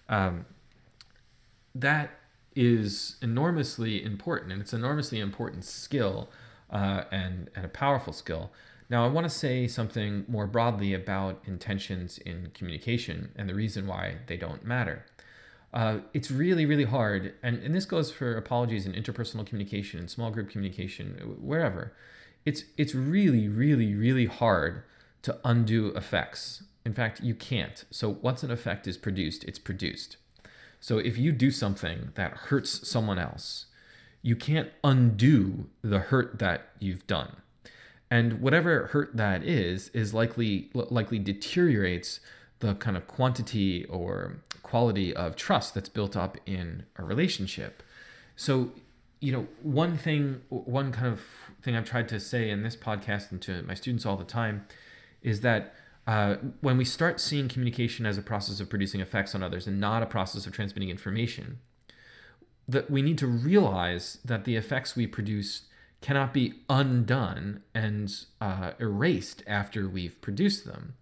Um, 0.10 0.46
that 1.76 2.12
is 2.56 3.18
enormously 3.22 4.04
important, 4.04 4.52
and 4.52 4.62
it's 4.62 4.74
an 4.74 4.80
enormously 4.80 5.20
important 5.20 5.64
skill 5.64 6.30
uh, 6.72 7.04
and, 7.12 7.50
and 7.56 7.66
a 7.66 7.70
powerful 7.70 8.12
skill. 8.14 8.52
Now, 8.90 9.04
I 9.04 9.10
want 9.10 9.26
to 9.26 9.30
say 9.30 9.68
something 9.68 10.24
more 10.28 10.48
broadly 10.48 10.94
about 10.94 11.42
intentions 11.46 12.18
in 12.20 12.52
communication 12.54 13.32
and 13.36 13.50
the 13.50 13.54
reason 13.54 13.86
why 13.86 14.18
they 14.28 14.38
don't 14.38 14.64
matter. 14.64 15.06
Uh, 15.74 16.00
it's 16.14 16.32
really, 16.32 16.66
really 16.66 16.86
hard, 16.86 17.34
and, 17.44 17.62
and 17.62 17.76
this 17.76 17.86
goes 17.86 18.10
for 18.10 18.38
apologies 18.38 18.86
in 18.86 18.94
interpersonal 18.94 19.46
communication, 19.46 20.00
and 20.00 20.10
small 20.10 20.32
group 20.32 20.50
communication, 20.50 21.38
wherever. 21.42 21.94
It's, 22.46 22.64
it's 22.78 22.96
really, 22.96 23.50
really, 23.50 23.94
really 23.94 24.26
hard 24.28 24.84
to 25.24 25.38
undo 25.44 25.88
effects. 25.90 26.64
In 26.86 26.94
fact, 26.94 27.20
you 27.22 27.36
can't. 27.36 27.84
So 27.92 28.18
once 28.22 28.44
an 28.44 28.52
effect 28.52 28.88
is 28.88 28.98
produced, 28.98 29.44
it's 29.44 29.60
produced. 29.60 30.16
So 30.80 31.00
if 31.00 31.18
you 31.18 31.34
do 31.34 31.52
something 31.52 32.12
that 32.16 32.32
hurts 32.32 32.88
someone 32.88 33.20
else, 33.20 33.66
you 34.22 34.38
can't 34.38 34.70
undo 34.86 35.70
the 35.82 36.00
hurt 36.00 36.40
that 36.40 36.70
you've 36.80 37.06
done. 37.08 37.36
And 38.10 38.40
whatever 38.42 38.88
hurt 38.88 39.16
that 39.18 39.44
is 39.44 39.90
is 39.90 40.14
likely 40.14 40.70
likely 40.74 41.20
deteriorates 41.20 42.20
the 42.60 42.76
kind 42.76 42.98
of 42.98 43.08
quantity 43.08 43.86
or 43.86 44.38
quality 44.64 45.16
of 45.16 45.36
trust 45.36 45.74
that's 45.74 45.90
built 45.90 46.16
up 46.16 46.38
in 46.46 46.84
a 46.96 47.04
relationship. 47.04 47.84
So, 48.36 48.72
you 49.20 49.32
know, 49.32 49.48
one 49.62 49.98
thing 49.98 50.42
one 50.50 50.92
kind 50.92 51.08
of 51.08 51.22
thing 51.62 51.76
I've 51.76 51.86
tried 51.86 52.08
to 52.10 52.20
say 52.20 52.50
in 52.50 52.64
this 52.64 52.76
podcast 52.76 53.32
and 53.32 53.42
to 53.44 53.62
my 53.64 53.74
students 53.74 54.06
all 54.06 54.18
the 54.18 54.24
time 54.24 54.66
is 55.22 55.42
that 55.42 55.76
uh, 56.06 56.38
when 56.62 56.78
we 56.78 56.86
start 56.86 57.20
seeing 57.20 57.50
communication 57.50 58.06
as 58.06 58.18
a 58.18 58.22
process 58.22 58.62
of 58.62 58.70
producing 58.70 59.02
effects 59.02 59.36
on 59.36 59.44
others 59.44 59.68
and 59.68 59.80
not 59.80 60.02
a 60.02 60.06
process 60.06 60.46
of 60.46 60.54
transmitting 60.54 60.90
information, 60.90 61.60
that 62.68 62.90
we 62.90 63.02
need 63.02 63.18
to 63.18 63.28
realize 63.28 64.20
that 64.24 64.46
the 64.46 64.56
effects 64.56 64.96
we 64.96 65.06
produce 65.06 65.64
cannot 66.02 66.34
be 66.34 66.54
undone 66.70 67.62
and 67.74 68.26
uh, 68.40 68.72
erased 68.80 69.44
after 69.48 69.88
we've 69.88 70.20
produced 70.22 70.66
them. 70.66 70.96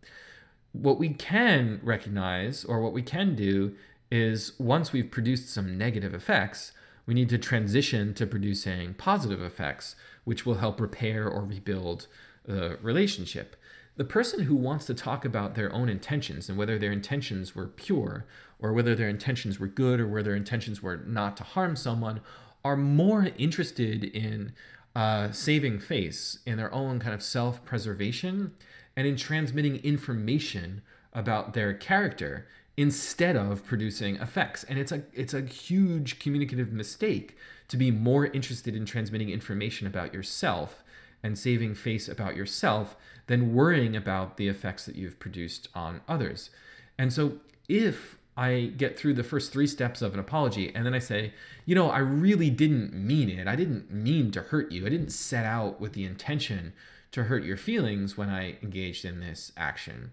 What 0.72 0.98
we 0.98 1.10
can 1.10 1.80
recognize, 1.84 2.66
or 2.66 2.82
what 2.82 2.94
we 2.94 3.02
can 3.02 3.36
do, 3.36 3.76
is 4.12 4.54
once 4.60 4.92
we've 4.92 5.12
produced 5.12 5.54
some 5.54 5.78
negative 5.78 6.14
effects, 6.14 6.72
we 7.06 7.14
need 7.14 7.30
to 7.30 7.38
transition 7.38 8.14
to 8.16 8.26
producing 8.26 8.94
positive 8.96 9.42
effects, 9.42 9.96
which 10.24 10.46
will 10.46 10.56
help 10.56 10.80
repair 10.80 11.28
or 11.28 11.44
rebuild 11.44 12.08
the 12.46 12.78
relationship 12.82 13.56
the 13.98 14.04
person 14.04 14.44
who 14.44 14.56
wants 14.56 14.86
to 14.86 14.94
talk 14.94 15.24
about 15.24 15.56
their 15.56 15.72
own 15.74 15.88
intentions 15.88 16.50
and 16.50 16.58
whether 16.58 16.78
their 16.78 16.92
intentions 16.92 17.56
were 17.56 17.68
pure 17.68 18.26
or 18.60 18.74
whether 18.74 18.96
their 18.96 19.10
intentions 19.10 19.60
were 19.60 19.68
good 19.68 20.00
or 20.00 20.08
whether 20.08 20.24
their 20.24 20.36
intentions 20.36 20.82
were 20.84 20.98
not 20.98 21.38
to 21.38 21.44
harm 21.44 21.76
someone 21.76 22.20
are 22.64 22.76
more 22.76 23.30
interested 23.38 24.04
in 24.04 24.54
uh, 24.96 25.32
saving 25.32 25.80
face 25.80 26.40
in 26.46 26.58
their 26.58 26.74
own 26.74 27.00
kind 27.00 27.14
of 27.14 27.22
self 27.22 27.64
preservation 27.66 28.54
and 28.96 29.06
in 29.06 29.16
transmitting 29.16 29.78
information 29.78 30.82
about 31.14 31.54
their 31.54 31.74
character 31.74 32.48
instead 32.78 33.36
of 33.36 33.66
producing 33.66 34.16
effects. 34.18 34.64
And 34.64 34.80
it's 34.80 34.92
a 34.92 35.04
it's 35.14 35.34
a 35.34 35.42
huge 35.42 36.20
communicative 36.20 36.72
mistake 36.72 37.38
to 37.68 37.78
be 37.78 37.92
more 37.92 38.28
interested 38.28 38.76
in 38.76 38.86
transmitting 38.86 39.30
information 39.30 39.88
about 39.88 40.14
yourself 40.14 40.84
and 41.24 41.38
saving 41.38 41.74
face 41.74 42.08
about 42.08 42.36
yourself 42.36 42.96
than 43.28 43.56
worrying 43.56 43.96
about 43.96 44.38
the 44.38 44.48
effects 44.48 44.86
that 44.86 44.96
you've 44.96 45.20
produced 45.20 45.68
on 45.74 46.02
others. 46.08 46.52
And 46.98 47.12
so 47.12 47.40
if 47.68 48.18
I 48.38 48.74
get 48.78 49.00
through 49.00 49.14
the 49.14 49.24
first 49.24 49.54
three 49.54 49.68
steps 49.68 50.02
of 50.02 50.14
an 50.14 50.20
apology 50.20 50.74
and 50.74 50.86
then 50.86 50.94
I 50.94 51.00
say, 51.00 51.34
you 51.66 51.74
know, 51.74 51.90
I 51.90 52.00
really 52.00 52.50
didn't 52.50 52.94
mean 52.94 53.30
it. 53.30 53.48
I 53.48 53.56
didn't 53.56 53.92
mean 53.92 54.32
to 54.32 54.42
hurt 54.42 54.72
you. 54.72 54.86
I 54.86 54.90
didn't 54.90 55.12
set 55.12 55.46
out 55.46 55.80
with 55.80 55.94
the 55.94 56.04
intention 56.04 56.74
to 57.12 57.24
hurt 57.24 57.46
your 57.46 57.56
feelings 57.56 58.18
when 58.18 58.30
I 58.30 58.58
engaged 58.62 59.06
in 59.06 59.22
this 59.22 59.54
action. 59.56 60.12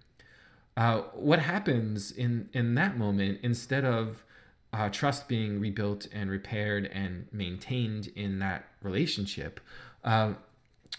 Uh, 0.76 1.00
what 1.14 1.40
happens 1.40 2.12
in, 2.12 2.48
in 2.52 2.74
that 2.76 2.96
moment, 2.96 3.40
instead 3.42 3.84
of 3.84 4.24
uh, 4.72 4.88
trust 4.88 5.28
being 5.28 5.60
rebuilt 5.60 6.06
and 6.12 6.30
repaired 6.30 6.86
and 6.86 7.26
maintained 7.32 8.12
in 8.14 8.38
that 8.38 8.66
relationship, 8.82 9.60
uh, 10.04 10.34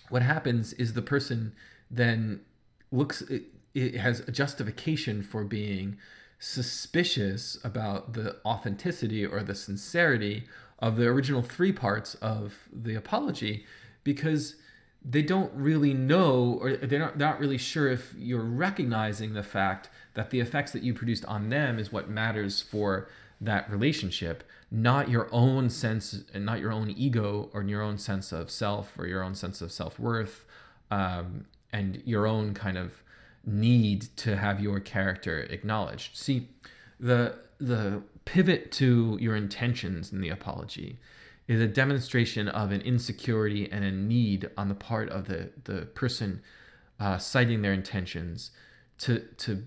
what 0.09 0.21
happens 0.21 0.73
is 0.73 0.93
the 0.93 1.01
person 1.01 1.53
then 1.89 2.41
looks, 2.91 3.21
it, 3.23 3.43
it 3.73 3.95
has 3.95 4.19
a 4.21 4.31
justification 4.31 5.23
for 5.23 5.43
being 5.43 5.97
suspicious 6.43 7.57
about 7.63 8.11
the 8.11 8.35
authenticity 8.43 9.25
or 9.25 9.41
the 9.43 9.55
sincerity 9.55 10.43
of 10.77 10.97
the 10.97 11.05
original 11.05 11.41
three 11.41 11.71
parts 11.71 12.15
of 12.15 12.67
the 12.73 12.93
apology 12.95 13.65
because 14.03 14.57
they 15.05 15.21
don't 15.21 15.53
really 15.53 15.93
know 15.93 16.59
or 16.61 16.75
they're 16.75 16.99
not, 16.99 17.17
they're 17.17 17.29
not 17.29 17.39
really 17.39 17.57
sure 17.57 17.87
if 17.87 18.13
you're 18.17 18.43
recognizing 18.43 19.33
the 19.33 19.41
fact 19.41 19.89
that 20.15 20.31
the 20.31 20.41
effects 20.41 20.73
that 20.73 20.83
you 20.83 20.93
produced 20.93 21.23
on 21.25 21.47
them 21.47 21.79
is 21.79 21.93
what 21.93 22.09
matters 22.09 22.61
for 22.61 23.07
that 23.39 23.71
relationship 23.71 24.43
not 24.69 25.09
your 25.09 25.29
own 25.31 25.69
sense 25.69 26.25
and 26.33 26.45
not 26.45 26.59
your 26.59 26.73
own 26.73 26.89
ego 26.89 27.49
or 27.53 27.63
your 27.63 27.81
own 27.81 27.97
sense 27.97 28.33
of 28.33 28.51
self 28.51 28.99
or 28.99 29.07
your 29.07 29.23
own 29.23 29.33
sense 29.33 29.61
of 29.61 29.71
self-worth 29.71 30.43
um, 30.91 31.45
and 31.71 32.01
your 32.03 32.27
own 32.27 32.53
kind 32.53 32.77
of 32.77 33.02
need 33.45 34.07
to 34.17 34.37
have 34.37 34.59
your 34.59 34.79
character 34.79 35.41
acknowledged. 35.41 36.17
See, 36.17 36.49
the 36.99 37.35
the 37.59 38.01
pivot 38.25 38.71
to 38.71 39.17
your 39.19 39.35
intentions 39.35 40.11
in 40.11 40.21
the 40.21 40.29
apology 40.29 40.99
is 41.47 41.61
a 41.61 41.67
demonstration 41.67 42.47
of 42.47 42.71
an 42.71 42.81
insecurity 42.81 43.69
and 43.71 43.83
a 43.83 43.91
need 43.91 44.49
on 44.57 44.69
the 44.69 44.75
part 44.75 45.09
of 45.09 45.27
the 45.27 45.51
the 45.65 45.85
person 45.87 46.41
uh, 46.99 47.17
citing 47.17 47.61
their 47.61 47.73
intentions 47.73 48.51
to 48.99 49.19
to 49.37 49.63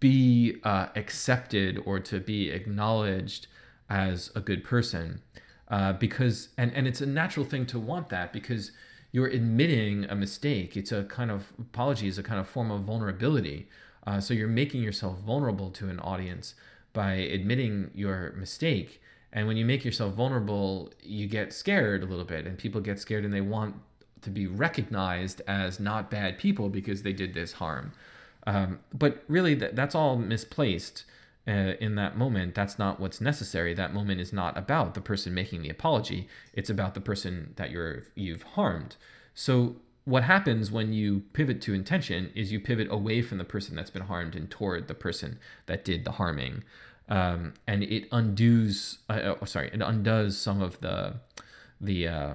be 0.00 0.56
uh, 0.62 0.86
accepted 0.94 1.80
or 1.84 1.98
to 1.98 2.20
be 2.20 2.50
acknowledged 2.50 3.46
as 3.88 4.30
a 4.34 4.40
good 4.40 4.62
person 4.62 5.20
uh, 5.68 5.92
because 5.92 6.50
and 6.56 6.72
and 6.74 6.86
it's 6.86 7.00
a 7.00 7.06
natural 7.06 7.44
thing 7.44 7.66
to 7.66 7.78
want 7.78 8.08
that 8.08 8.32
because 8.32 8.72
you're 9.16 9.28
admitting 9.28 10.04
a 10.10 10.14
mistake. 10.14 10.76
It's 10.76 10.92
a 10.92 11.04
kind 11.04 11.30
of 11.30 11.50
apology 11.58 12.06
is 12.06 12.18
a 12.18 12.22
kind 12.22 12.38
of 12.38 12.46
form 12.46 12.70
of 12.70 12.82
vulnerability. 12.82 13.66
Uh, 14.06 14.20
so 14.20 14.34
you're 14.34 14.46
making 14.46 14.82
yourself 14.82 15.20
vulnerable 15.20 15.70
to 15.70 15.88
an 15.88 15.98
audience 16.00 16.54
by 16.92 17.14
admitting 17.14 17.90
your 17.94 18.34
mistake. 18.36 19.00
And 19.32 19.46
when 19.46 19.56
you 19.56 19.64
make 19.64 19.86
yourself 19.86 20.12
vulnerable, 20.12 20.92
you 21.02 21.26
get 21.28 21.54
scared 21.54 22.02
a 22.02 22.04
little 22.04 22.26
bit, 22.26 22.46
and 22.46 22.58
people 22.58 22.82
get 22.82 22.98
scared 22.98 23.24
and 23.24 23.32
they 23.32 23.40
want 23.40 23.76
to 24.20 24.28
be 24.28 24.46
recognized 24.46 25.40
as 25.48 25.80
not 25.80 26.10
bad 26.10 26.36
people 26.36 26.68
because 26.68 27.02
they 27.02 27.14
did 27.14 27.32
this 27.32 27.52
harm. 27.54 27.92
Um, 28.46 28.80
but 28.92 29.24
really, 29.28 29.54
that, 29.54 29.74
that's 29.74 29.94
all 29.94 30.16
misplaced 30.16 31.06
uh, 31.48 31.74
in 31.80 31.94
that 31.94 32.16
moment, 32.16 32.54
that's 32.54 32.78
not 32.78 32.98
what's 32.98 33.20
necessary. 33.20 33.74
That 33.74 33.94
moment 33.94 34.20
is 34.20 34.32
not 34.32 34.56
about 34.58 34.94
the 34.94 35.00
person 35.00 35.32
making 35.32 35.62
the 35.62 35.70
apology. 35.70 36.28
It's 36.52 36.70
about 36.70 36.94
the 36.94 37.00
person 37.00 37.52
that 37.56 37.70
you're 37.70 38.04
you've 38.14 38.42
harmed. 38.42 38.96
So 39.34 39.76
what 40.04 40.24
happens 40.24 40.70
when 40.70 40.92
you 40.92 41.24
pivot 41.32 41.60
to 41.62 41.74
intention 41.74 42.30
is 42.34 42.52
you 42.52 42.60
pivot 42.60 42.88
away 42.90 43.22
from 43.22 43.38
the 43.38 43.44
person 43.44 43.76
that's 43.76 43.90
been 43.90 44.02
harmed 44.02 44.34
and 44.34 44.50
toward 44.50 44.88
the 44.88 44.94
person 44.94 45.38
that 45.66 45.84
did 45.84 46.04
the 46.04 46.12
harming, 46.12 46.64
um, 47.08 47.54
and 47.66 47.82
it 47.82 48.08
undoes. 48.10 48.98
Uh, 49.08 49.34
oh, 49.40 49.44
sorry, 49.44 49.70
it 49.72 49.80
undoes 49.80 50.36
some 50.36 50.60
of 50.60 50.80
the 50.80 51.14
the 51.80 52.08
uh, 52.08 52.34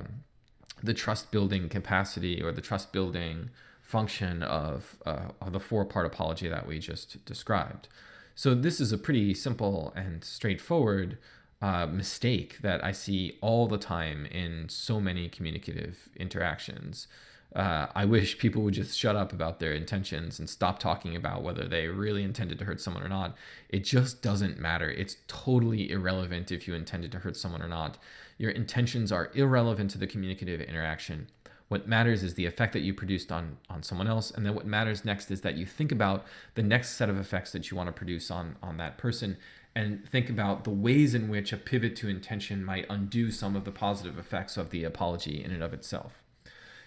the 0.84 0.94
trust 0.94 1.32
building 1.32 1.70
capacity 1.70 2.42
or 2.42 2.52
the 2.52 2.62
trust 2.62 2.92
building 2.92 3.50
function 3.82 4.42
of, 4.42 4.96
uh, 5.06 5.28
of 5.42 5.52
the 5.52 5.60
four 5.60 5.84
part 5.86 6.06
apology 6.06 6.48
that 6.48 6.66
we 6.66 6.80
just 6.80 7.24
described. 7.26 7.88
So 8.36 8.56
this 8.56 8.80
is 8.80 8.92
a 8.92 8.98
pretty 8.98 9.34
simple 9.34 9.94
and 9.96 10.24
straightforward 10.24 11.18
uh, 11.62 11.86
mistake 11.86 12.58
that 12.62 12.84
I 12.84 12.92
see 12.92 13.38
all 13.42 13.68
the 13.68 13.78
time 13.78 14.26
in 14.26 14.68
so 14.70 15.00
many 15.00 15.30
communicative 15.30 16.10
interactions. 16.16 17.08
Uh, 17.56 17.88
I 17.94 18.06
wish 18.06 18.38
people 18.38 18.62
would 18.64 18.74
just 18.74 18.98
shut 18.98 19.18
up 19.18 19.34
about 19.34 19.60
their 19.60 19.74
intentions 19.74 20.40
and 20.40 20.50
stop 20.50 20.80
talking 20.80 21.18
about 21.18 21.44
whether 21.44 21.68
they 21.68 21.88
really 21.88 22.24
intended 22.24 22.58
to 22.60 22.66
hurt 22.66 22.80
someone 22.80 23.04
or 23.04 23.10
not. 23.10 23.36
It 23.70 23.84
just 23.84 24.22
doesn't 24.22 24.58
matter. 24.58 24.90
It's 24.90 25.18
totally 25.28 25.92
irrelevant 25.92 26.52
if 26.52 26.66
you 26.66 26.74
intended 26.74 27.12
to 27.12 27.20
hurt 27.20 27.36
someone 27.36 27.62
or 27.62 27.68
not. 27.68 27.98
Your 28.38 28.52
intentions 28.52 29.12
are 29.12 29.32
irrelevant 29.34 29.92
to 29.92 29.98
the 29.98 30.08
communicative 30.08 30.62
interaction. 30.62 31.28
What 31.72 31.88
matters 31.88 32.22
is 32.22 32.34
the 32.34 32.48
effect 32.48 32.74
that 32.74 32.82
you 32.82 32.94
produced 32.94 33.32
on 33.32 33.56
on 33.70 33.82
someone 33.82 34.10
else, 34.10 34.30
and 34.30 34.46
then 34.46 34.56
what 34.56 34.66
matters 34.66 35.06
next 35.06 35.32
is 35.32 35.40
that 35.40 35.56
you 35.56 35.66
think 35.66 35.90
about 35.90 36.26
the 36.56 36.62
next 36.62 36.98
set 36.98 37.10
of 37.10 37.18
effects 37.18 37.54
that 37.54 37.72
you 37.72 37.78
want 37.78 37.88
to 37.88 37.94
produce 37.94 38.30
on 38.30 38.58
on 38.62 38.76
that 38.76 38.98
person, 38.98 39.38
and 39.74 40.06
think 40.06 40.30
about 40.30 40.66
the 40.66 40.70
ways 40.70 41.16
in 41.16 41.30
which 41.30 41.54
a 41.54 41.58
pivot 41.58 41.96
to 41.96 42.10
intention 42.10 42.66
might 42.66 42.86
undo 42.90 43.32
some 43.32 43.56
of 43.56 43.64
the 43.64 43.72
positive 43.72 44.20
effects 44.20 44.58
of 44.58 44.70
the 44.72 44.84
apology 44.84 45.42
in 45.42 45.52
and 45.52 45.64
of 45.64 45.74
itself. 45.74 46.22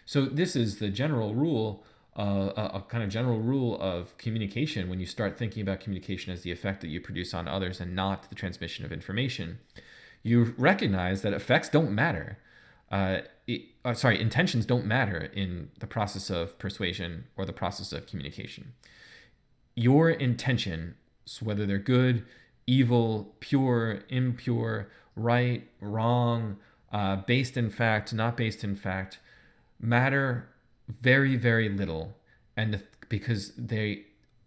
So 0.04 0.26
this 0.26 0.54
is 0.54 0.80
the 0.80 0.90
general 0.90 1.34
rule. 1.34 1.82
Uh, 2.14 2.52
a, 2.56 2.76
a, 2.76 2.80
kind 2.82 3.02
of 3.02 3.10
general 3.10 3.40
rule 3.40 3.76
of 3.80 4.16
communication 4.18 4.88
when 4.88 5.00
you 5.00 5.06
start 5.06 5.36
thinking 5.36 5.60
about 5.62 5.80
communication 5.80 6.32
as 6.32 6.42
the 6.42 6.52
effect 6.52 6.80
that 6.80 6.86
you 6.86 7.00
produce 7.00 7.34
on 7.34 7.48
others 7.48 7.80
and 7.80 7.92
not 7.92 8.28
the 8.28 8.36
transmission 8.36 8.84
of 8.84 8.92
information 8.92 9.58
you 10.22 10.54
recognize 10.56 11.22
that 11.22 11.32
effects 11.32 11.68
don't 11.68 11.90
matter 11.90 12.38
uh, 12.94 13.22
it, 13.48 13.62
uh, 13.84 13.92
sorry, 13.92 14.20
intentions 14.20 14.64
don't 14.64 14.86
matter 14.86 15.28
in 15.34 15.68
the 15.80 15.86
process 15.86 16.30
of 16.30 16.56
persuasion 16.60 17.24
or 17.36 17.44
the 17.44 17.52
process 17.52 17.92
of 17.92 18.06
communication. 18.06 18.72
Your 19.74 20.10
intention, 20.10 20.94
whether 21.42 21.66
they're 21.66 21.78
good, 21.78 22.24
evil, 22.68 23.34
pure, 23.40 24.04
impure, 24.08 24.88
right, 25.16 25.66
wrong, 25.80 26.56
uh, 26.92 27.16
based 27.16 27.56
in 27.56 27.68
fact, 27.68 28.14
not 28.14 28.36
based 28.36 28.62
in 28.62 28.76
fact, 28.76 29.18
matter 29.80 30.48
very, 31.00 31.34
very 31.34 31.68
little. 31.68 32.16
And 32.56 32.80
because 33.08 33.56
they 33.56 34.04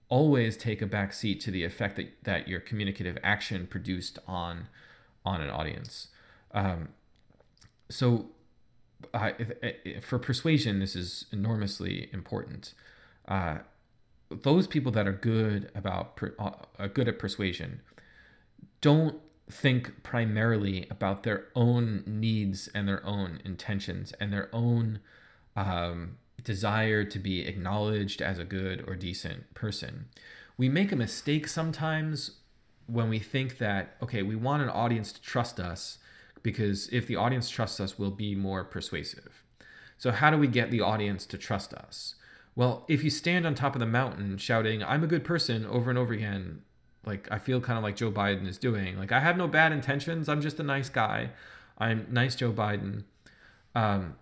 always 0.07 0.55
take 0.55 0.81
a 0.81 0.85
back 0.85 1.11
seat 1.11 1.41
to 1.41 1.51
the 1.51 1.65
effect 1.65 1.97
that, 1.97 2.23
that 2.23 2.47
your 2.47 2.61
communicative 2.61 3.17
action 3.23 3.67
produced 3.67 4.19
on 4.25 4.69
on 5.25 5.41
an 5.41 5.49
audience. 5.49 6.07
Um, 6.53 6.87
so 7.89 8.29
uh, 9.13 9.31
for 10.01 10.19
persuasion, 10.19 10.79
this 10.79 10.95
is 10.95 11.25
enormously 11.31 12.09
important. 12.11 12.73
Uh, 13.27 13.59
those 14.29 14.67
people 14.67 14.91
that 14.91 15.07
are 15.07 15.13
good 15.13 15.71
about 15.75 16.15
per, 16.15 16.33
uh, 16.39 16.87
good 16.87 17.07
at 17.07 17.19
persuasion 17.19 17.81
don't 18.81 19.15
think 19.49 20.03
primarily 20.03 20.87
about 20.89 21.23
their 21.23 21.45
own 21.55 22.03
needs 22.05 22.67
and 22.75 22.87
their 22.87 23.05
own 23.05 23.39
intentions 23.45 24.11
and 24.19 24.33
their 24.33 24.49
own 24.53 24.99
um, 25.55 26.17
desire 26.43 27.03
to 27.05 27.19
be 27.19 27.41
acknowledged 27.47 28.21
as 28.21 28.39
a 28.39 28.43
good 28.43 28.83
or 28.87 28.95
decent 28.95 29.53
person. 29.53 30.05
We 30.57 30.67
make 30.67 30.91
a 30.91 30.95
mistake 30.95 31.47
sometimes 31.47 32.31
when 32.87 33.09
we 33.09 33.19
think 33.19 33.57
that 33.59 33.95
okay, 34.01 34.21
we 34.21 34.35
want 34.35 34.63
an 34.63 34.69
audience 34.69 35.11
to 35.13 35.21
trust 35.21 35.59
us 35.59 35.99
because 36.43 36.89
if 36.89 37.07
the 37.07 37.15
audience 37.15 37.49
trusts 37.49 37.79
us, 37.79 37.97
we'll 37.97 38.11
be 38.11 38.35
more 38.35 38.63
persuasive. 38.63 39.43
So, 39.97 40.11
how 40.11 40.29
do 40.29 40.37
we 40.37 40.47
get 40.47 40.71
the 40.71 40.81
audience 40.81 41.25
to 41.27 41.37
trust 41.37 41.73
us? 41.73 42.15
Well, 42.55 42.85
if 42.87 43.03
you 43.03 43.09
stand 43.09 43.45
on 43.45 43.55
top 43.55 43.75
of 43.75 43.79
the 43.79 43.85
mountain 43.85 44.37
shouting, 44.37 44.83
I'm 44.83 45.03
a 45.03 45.07
good 45.07 45.23
person 45.23 45.65
over 45.65 45.89
and 45.89 45.97
over 45.97 46.13
again, 46.13 46.61
like 47.05 47.27
I 47.31 47.37
feel 47.37 47.61
kind 47.61 47.77
of 47.77 47.83
like 47.83 47.95
Joe 47.95 48.11
Biden 48.11 48.47
is 48.47 48.57
doing, 48.57 48.97
like 48.97 49.11
I 49.11 49.19
have 49.19 49.37
no 49.37 49.47
bad 49.47 49.71
intentions, 49.71 50.27
I'm 50.27 50.41
just 50.41 50.59
a 50.59 50.63
nice 50.63 50.89
guy, 50.89 51.29
I'm 51.77 52.07
nice 52.09 52.35
Joe 52.35 52.51
Biden. 52.51 53.03
Um, 53.75 54.15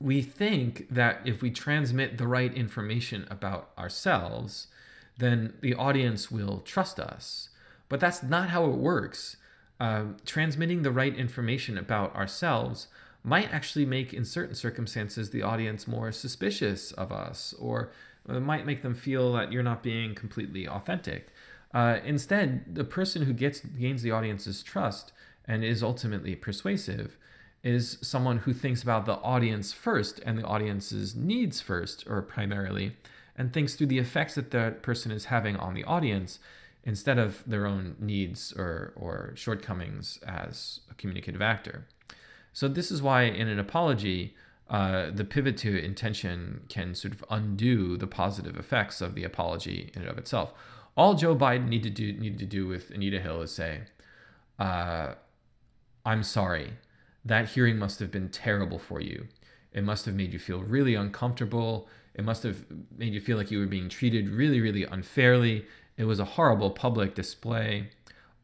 we 0.00 0.20
think 0.20 0.88
that 0.90 1.20
if 1.24 1.42
we 1.42 1.50
transmit 1.50 2.18
the 2.18 2.26
right 2.26 2.52
information 2.52 3.26
about 3.30 3.70
ourselves, 3.78 4.66
then 5.16 5.54
the 5.60 5.74
audience 5.74 6.30
will 6.30 6.60
trust 6.60 6.98
us. 6.98 7.50
But 7.88 8.00
that's 8.00 8.22
not 8.22 8.48
how 8.48 8.64
it 8.64 8.76
works. 8.76 9.36
Um, 9.80 10.16
transmitting 10.24 10.82
the 10.82 10.92
right 10.92 11.14
information 11.14 11.76
about 11.76 12.14
ourselves 12.14 12.86
might 13.24 13.52
actually 13.52 13.86
make, 13.86 14.12
in 14.12 14.24
certain 14.24 14.54
circumstances, 14.54 15.30
the 15.30 15.42
audience 15.42 15.86
more 15.86 16.12
suspicious 16.12 16.92
of 16.92 17.12
us, 17.12 17.54
or 17.58 17.92
it 18.28 18.40
might 18.40 18.66
make 18.66 18.82
them 18.82 18.94
feel 18.94 19.32
that 19.32 19.50
you're 19.50 19.62
not 19.62 19.82
being 19.82 20.14
completely 20.14 20.68
authentic. 20.68 21.28
Uh, 21.74 21.98
instead, 22.04 22.74
the 22.74 22.84
person 22.84 23.22
who 23.22 23.32
gets 23.32 23.60
gains 23.60 24.02
the 24.02 24.10
audience's 24.10 24.62
trust 24.62 25.12
and 25.46 25.64
is 25.64 25.82
ultimately 25.82 26.34
persuasive 26.36 27.16
is 27.62 27.98
someone 28.02 28.38
who 28.38 28.52
thinks 28.52 28.82
about 28.82 29.06
the 29.06 29.14
audience 29.14 29.72
first 29.72 30.20
and 30.26 30.38
the 30.38 30.44
audience's 30.44 31.14
needs 31.14 31.60
first, 31.60 32.04
or 32.08 32.20
primarily, 32.20 32.96
and 33.36 33.52
thinks 33.52 33.74
through 33.74 33.86
the 33.86 33.98
effects 33.98 34.34
that 34.34 34.50
that 34.50 34.82
person 34.82 35.10
is 35.10 35.26
having 35.26 35.56
on 35.56 35.74
the 35.74 35.84
audience 35.84 36.38
instead 36.84 37.18
of 37.18 37.42
their 37.46 37.66
own 37.66 37.96
needs 37.98 38.52
or, 38.56 38.92
or 38.96 39.32
shortcomings 39.34 40.18
as 40.26 40.80
a 40.90 40.94
communicative 40.94 41.42
actor. 41.42 41.86
So, 42.52 42.68
this 42.68 42.90
is 42.90 43.00
why 43.00 43.22
in 43.22 43.48
an 43.48 43.58
apology, 43.58 44.34
uh, 44.68 45.10
the 45.10 45.24
pivot 45.24 45.56
to 45.58 45.82
intention 45.82 46.62
can 46.68 46.94
sort 46.94 47.14
of 47.14 47.24
undo 47.30 47.96
the 47.96 48.06
positive 48.06 48.56
effects 48.56 49.00
of 49.00 49.14
the 49.14 49.24
apology 49.24 49.90
in 49.94 50.02
and 50.02 50.10
of 50.10 50.18
itself. 50.18 50.52
All 50.96 51.14
Joe 51.14 51.34
Biden 51.34 51.68
needed 51.68 51.96
to 51.96 52.12
do, 52.12 52.18
needed 52.18 52.38
to 52.40 52.46
do 52.46 52.66
with 52.66 52.90
Anita 52.90 53.20
Hill 53.20 53.42
is 53.42 53.52
say, 53.52 53.82
uh, 54.58 55.14
I'm 56.04 56.22
sorry 56.22 56.72
that 57.24 57.50
hearing 57.50 57.78
must 57.78 58.00
have 58.00 58.10
been 58.10 58.28
terrible 58.28 58.78
for 58.78 59.00
you. 59.00 59.26
It 59.72 59.84
must 59.84 60.04
have 60.06 60.14
made 60.14 60.32
you 60.32 60.38
feel 60.38 60.60
really 60.60 60.94
uncomfortable. 60.94 61.88
It 62.14 62.24
must 62.24 62.42
have 62.42 62.64
made 62.96 63.14
you 63.14 63.20
feel 63.20 63.36
like 63.36 63.50
you 63.50 63.58
were 63.58 63.66
being 63.66 63.88
treated 63.88 64.28
really, 64.28 64.60
really 64.60 64.84
unfairly. 64.84 65.64
It 65.96 66.04
was 66.04 66.20
a 66.20 66.24
horrible 66.24 66.70
public 66.70 67.14
display. 67.14 67.90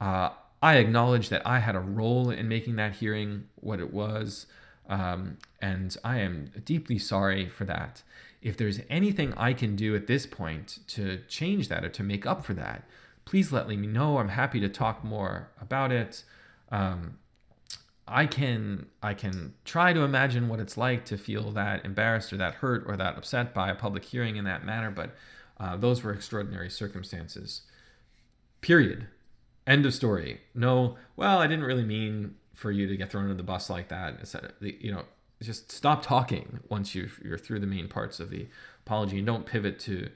Uh, 0.01 0.31
I 0.63 0.77
acknowledge 0.77 1.29
that 1.29 1.47
I 1.47 1.61
had 1.61 1.77
a 1.77 1.81
role 1.81 2.31
in 2.31 2.49
making 2.49 2.77
that 2.77 2.97
hearing 2.97 3.49
what 3.57 3.81
it 3.81 3.93
was, 3.93 4.47
um, 4.89 5.39
and 5.61 5.97
I 6.03 6.19
am 6.19 6.51
deeply 6.65 6.99
sorry 6.99 7.49
for 7.49 7.65
that. 7.65 8.03
If 8.43 8.57
there's 8.57 8.81
anything 8.89 9.35
I 9.37 9.53
can 9.53 9.77
do 9.77 9.95
at 9.95 10.07
this 10.07 10.27
point 10.27 10.79
to 10.89 11.21
change 11.29 11.69
that 11.69 11.85
or 11.85 11.89
to 11.91 12.03
make 12.03 12.27
up 12.27 12.45
for 12.45 12.55
that, 12.55 12.85
please 13.25 13.53
let 13.53 13.69
me 13.69 13.77
know. 13.77 14.19
I'm 14.19 14.31
happy 14.31 14.61
to 14.61 14.69
talk 14.69 15.05
more 15.05 15.51
about 15.61 15.93
it. 15.93 16.25
Um, 16.71 17.19
I 18.07 18.27
can 18.27 18.87
I 19.03 19.15
can 19.15 19.55
try 19.65 19.93
to 19.93 20.01
imagine 20.01 20.49
what 20.49 20.61
it's 20.61 20.77
like 20.77 21.05
to 21.07 21.19
feel 21.19 21.51
that 21.53 21.85
embarrassed 21.85 22.33
or 22.33 22.39
that 22.39 22.55
hurt 22.55 22.85
or 22.87 22.97
that 22.97 23.17
upset 23.19 23.53
by 23.53 23.71
a 23.71 23.75
public 23.75 24.05
hearing 24.05 24.37
in 24.37 24.45
that 24.45 24.65
manner, 24.65 24.91
but 24.91 25.15
uh, 25.61 25.77
those 25.77 26.03
were 26.03 26.13
extraordinary 26.13 26.71
circumstances. 26.71 27.63
Period. 28.61 29.07
End 29.67 29.85
of 29.85 29.95
story. 29.95 30.41
No, 30.55 30.97
well, 31.17 31.39
I 31.39 31.47
didn't 31.47 31.65
really 31.65 31.85
mean 31.85 32.37
for 32.55 32.71
you 32.71 32.87
to 32.87 32.97
get 32.97 33.11
thrown 33.11 33.25
under 33.25 33.35
the 33.35 33.43
bus 33.43 33.69
like 33.69 33.89
that. 33.89 34.17
You 34.61 34.93
know, 34.93 35.03
just 35.43 35.71
stop 35.71 36.03
talking 36.03 36.61
once 36.69 36.95
you 36.95 37.09
are 37.31 37.39
through 37.39 37.61
the 37.61 37.67
main 37.67 37.89
parts 37.89 38.19
of 38.19 38.31
the 38.31 38.49
apology 38.87 39.19
and 39.19 39.27
don't 39.27 39.47
pivot 39.47 39.79
to 39.81 40.09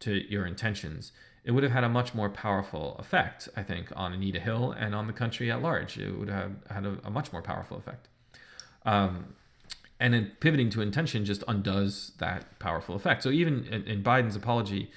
to 0.00 0.12
your 0.32 0.46
intentions 0.46 1.12
it 1.44 1.52
would 1.52 1.62
have 1.62 1.72
had 1.72 1.84
a 1.84 1.88
much 1.88 2.14
more 2.14 2.28
powerful 2.28 2.96
effect, 2.98 3.48
I 3.56 3.62
think, 3.62 3.92
on 3.96 4.12
Anita 4.12 4.40
Hill 4.40 4.72
and 4.72 4.94
on 4.94 5.06
the 5.06 5.12
country 5.12 5.50
at 5.50 5.62
large. 5.62 5.98
It 5.98 6.18
would 6.18 6.28
have 6.28 6.52
had 6.68 6.84
a, 6.84 6.98
a 7.04 7.10
much 7.10 7.32
more 7.32 7.42
powerful 7.42 7.78
effect. 7.78 8.08
Um, 8.84 9.34
and 10.00 10.14
then 10.14 10.32
pivoting 10.40 10.70
to 10.70 10.80
intention 10.80 11.24
just 11.26 11.44
undoes 11.46 12.12
that 12.18 12.58
powerful 12.58 12.96
effect. 12.96 13.22
So 13.22 13.30
even 13.30 13.66
in, 13.66 13.84
in 13.84 14.02
Biden's 14.02 14.34
apology 14.34 14.90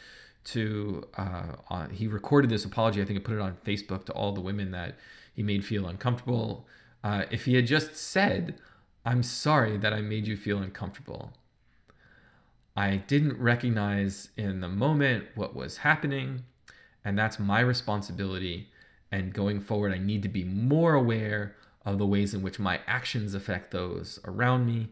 to, 0.45 1.03
uh, 1.17 1.87
he 1.89 2.07
recorded 2.07 2.49
this 2.49 2.63
apology, 2.63 3.01
I 3.01 3.05
think 3.05 3.19
he 3.19 3.23
put 3.23 3.35
it 3.35 3.41
on 3.41 3.57
Facebook 3.65 4.05
to 4.05 4.13
all 4.13 4.31
the 4.31 4.41
women 4.41 4.71
that 4.71 4.95
he 5.35 5.43
made 5.43 5.65
feel 5.65 5.87
uncomfortable. 5.87 6.65
Uh, 7.03 7.25
if 7.29 7.45
he 7.45 7.55
had 7.55 7.67
just 7.67 7.97
said, 7.97 8.55
I'm 9.05 9.23
sorry 9.23 9.77
that 9.77 9.93
I 9.93 9.99
made 9.99 10.25
you 10.25 10.37
feel 10.37 10.59
uncomfortable, 10.59 11.33
I 12.75 12.95
didn't 12.95 13.39
recognize 13.39 14.29
in 14.37 14.61
the 14.61 14.69
moment 14.69 15.25
what 15.35 15.53
was 15.53 15.77
happening, 15.77 16.43
and 17.03 17.19
that's 17.19 17.37
my 17.37 17.59
responsibility. 17.59 18.69
And 19.11 19.33
going 19.33 19.59
forward, 19.59 19.93
I 19.93 19.97
need 19.97 20.23
to 20.23 20.29
be 20.29 20.43
more 20.43 20.93
aware 20.95 21.55
of 21.85 21.97
the 21.97 22.05
ways 22.05 22.33
in 22.33 22.41
which 22.41 22.59
my 22.59 22.79
actions 22.87 23.33
affect 23.33 23.71
those 23.71 24.19
around 24.25 24.65
me. 24.65 24.89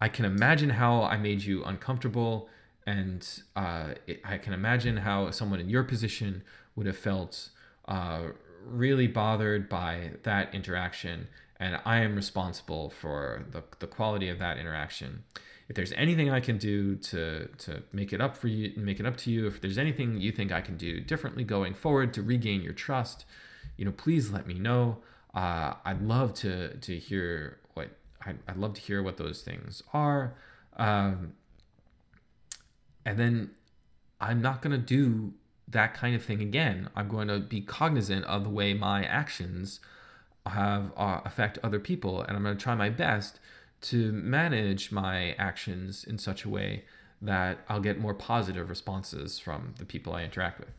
I 0.00 0.08
can 0.08 0.24
imagine 0.24 0.70
how 0.70 1.02
I 1.02 1.16
made 1.16 1.42
you 1.42 1.64
uncomfortable, 1.64 2.48
and 2.86 3.26
uh, 3.56 3.94
it, 4.06 4.20
I 4.24 4.38
can 4.38 4.52
imagine 4.52 4.98
how 4.98 5.30
someone 5.30 5.60
in 5.60 5.68
your 5.68 5.84
position 5.84 6.42
would 6.76 6.86
have 6.86 6.96
felt 6.96 7.48
uh, 7.86 8.28
really 8.64 9.06
bothered 9.06 9.68
by 9.68 10.12
that 10.22 10.54
interaction. 10.54 11.28
And 11.60 11.80
I 11.84 12.00
am 12.00 12.14
responsible 12.14 12.90
for 12.90 13.44
the, 13.50 13.64
the 13.80 13.88
quality 13.88 14.28
of 14.28 14.38
that 14.38 14.58
interaction 14.58 15.24
if 15.68 15.76
there's 15.76 15.92
anything 15.92 16.30
I 16.30 16.40
can 16.40 16.56
do 16.56 16.96
to 16.96 17.46
to 17.46 17.82
make 17.92 18.12
it 18.12 18.20
up 18.20 18.36
for 18.36 18.48
you, 18.48 18.72
make 18.76 19.00
it 19.00 19.06
up 19.06 19.16
to 19.18 19.30
you, 19.30 19.46
if 19.46 19.60
there's 19.60 19.78
anything 19.78 20.18
you 20.18 20.32
think 20.32 20.50
I 20.50 20.60
can 20.60 20.76
do 20.76 21.00
differently 21.00 21.44
going 21.44 21.74
forward 21.74 22.14
to 22.14 22.22
regain 22.22 22.62
your 22.62 22.72
trust, 22.72 23.26
you 23.76 23.84
know, 23.84 23.92
please 23.92 24.30
let 24.30 24.46
me 24.46 24.54
know. 24.54 24.98
Uh, 25.34 25.74
I'd 25.84 26.02
love 26.02 26.34
to 26.34 26.76
to 26.76 26.98
hear 26.98 27.58
what 27.74 27.90
I'd, 28.24 28.38
I'd 28.48 28.56
love 28.56 28.74
to 28.74 28.80
hear 28.80 29.02
what 29.02 29.16
those 29.16 29.42
things 29.42 29.82
are. 29.92 30.34
Um, 30.76 31.34
and 33.04 33.18
then 33.18 33.50
I'm 34.20 34.40
not 34.42 34.62
gonna 34.62 34.78
do 34.78 35.34
that 35.70 35.94
kind 35.94 36.16
of 36.16 36.24
thing 36.24 36.40
again. 36.40 36.88
I'm 36.96 37.08
going 37.08 37.28
to 37.28 37.38
be 37.38 37.60
cognizant 37.60 38.24
of 38.24 38.44
the 38.44 38.50
way 38.50 38.74
my 38.74 39.04
actions 39.04 39.80
have 40.46 40.92
uh, 40.96 41.20
affect 41.24 41.58
other 41.62 41.78
people, 41.78 42.22
and 42.22 42.36
I'm 42.36 42.42
going 42.42 42.56
to 42.56 42.62
try 42.62 42.74
my 42.74 42.88
best 42.88 43.38
to 43.82 44.12
manage 44.12 44.90
my 44.90 45.32
actions 45.32 46.04
in 46.04 46.18
such 46.18 46.44
a 46.44 46.48
way 46.48 46.84
that 47.20 47.58
I'll 47.68 47.80
get 47.80 48.00
more 48.00 48.14
positive 48.14 48.68
responses 48.70 49.38
from 49.38 49.74
the 49.78 49.84
people 49.84 50.14
I 50.14 50.24
interact 50.24 50.58
with. 50.58 50.70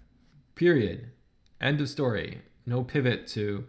Period. 0.56 1.12
End 1.62 1.80
of 1.82 1.90
story. 1.90 2.42
No 2.66 2.84
pivot 2.84 3.28
to 3.28 3.66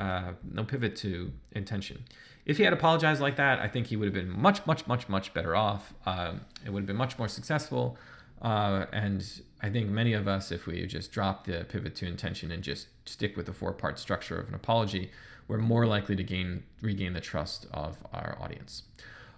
uh, 0.00 0.32
no 0.50 0.64
pivot 0.64 0.96
to 0.96 1.30
intention. 1.52 2.04
If 2.46 2.56
he 2.56 2.62
had 2.64 2.72
apologized 2.72 3.20
like 3.20 3.36
that, 3.36 3.60
I 3.60 3.68
think 3.68 3.88
he 3.88 3.96
would 3.96 4.06
have 4.06 4.14
been 4.14 4.30
much, 4.30 4.66
much, 4.66 4.86
much, 4.86 5.08
much 5.08 5.34
better 5.34 5.54
off. 5.54 5.92
Um, 6.06 6.40
it 6.64 6.70
would 6.70 6.80
have 6.80 6.86
been 6.86 6.96
much 6.96 7.18
more 7.18 7.28
successful. 7.28 7.98
Uh, 8.40 8.86
and 8.92 9.22
I 9.60 9.68
think 9.68 9.90
many 9.90 10.14
of 10.14 10.26
us, 10.26 10.50
if 10.50 10.66
we 10.66 10.86
just 10.86 11.12
drop 11.12 11.44
the 11.44 11.66
pivot 11.68 11.94
to 11.96 12.06
intention 12.06 12.50
and 12.50 12.62
just 12.62 12.88
stick 13.04 13.36
with 13.36 13.44
the 13.46 13.52
four 13.52 13.72
part 13.72 13.98
structure 13.98 14.40
of 14.40 14.48
an 14.48 14.54
apology, 14.54 15.10
we're 15.46 15.58
more 15.58 15.86
likely 15.86 16.16
to 16.16 16.24
gain 16.24 16.62
regain 16.80 17.12
the 17.12 17.20
trust 17.20 17.66
of 17.72 17.98
our 18.14 18.38
audience. 18.40 18.84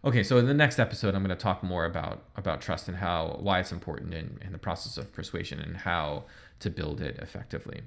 Okay, 0.05 0.23
so 0.23 0.37
in 0.39 0.47
the 0.47 0.55
next 0.55 0.79
episode, 0.79 1.15
I'm 1.15 1.25
going 1.25 1.37
to 1.37 1.43
talk 1.43 1.65
more 1.65 1.85
about 1.85 2.23
about 2.37 2.61
trust 2.61 2.87
and 2.87 2.99
how 2.99 3.39
why 3.41 3.59
it's 3.59 3.73
important 3.73 4.15
in 4.15 4.53
the 4.53 4.59
process 4.59 4.97
of 4.97 5.13
persuasion 5.13 5.59
and 5.59 5.79
how 5.79 6.25
to 6.61 6.71
build 6.71 7.01
it 7.01 7.19
effectively. 7.19 7.83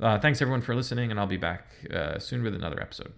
Uh, 0.00 0.18
thanks 0.18 0.42
everyone 0.42 0.60
for 0.60 0.74
listening, 0.74 1.10
and 1.10 1.18
I'll 1.18 1.26
be 1.26 1.36
back 1.36 1.66
uh, 1.92 2.18
soon 2.18 2.42
with 2.42 2.54
another 2.54 2.80
episode. 2.80 3.12